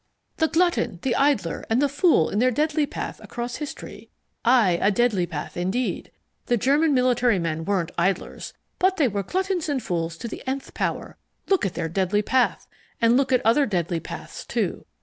"The 0.37 0.47
glutton, 0.47 0.97
the 1.03 1.15
idler, 1.15 1.63
and 1.69 1.79
the 1.79 1.87
fool 1.87 2.31
in 2.31 2.39
their 2.39 2.49
deadly 2.49 2.87
path 2.87 3.21
across 3.23 3.57
history.... 3.57 4.09
Aye, 4.43 4.79
a 4.81 4.89
deadly 4.89 5.27
path 5.27 5.55
indeed. 5.55 6.11
The 6.47 6.57
German 6.57 6.95
military 6.95 7.37
men 7.37 7.65
weren't 7.65 7.91
idlers, 7.99 8.53
but 8.79 8.97
they 8.97 9.07
were 9.07 9.21
gluttons 9.21 9.69
and 9.69 9.79
fools 9.83 10.17
to 10.17 10.27
the 10.27 10.41
nth 10.47 10.73
power. 10.73 11.17
Look 11.49 11.67
at 11.67 11.75
their 11.75 11.87
deadly 11.87 12.23
path! 12.23 12.65
And 12.99 13.15
look 13.15 13.31
at 13.31 13.45
other 13.45 13.67
deadly 13.67 13.99
paths, 13.99 14.43
too. 14.43 14.85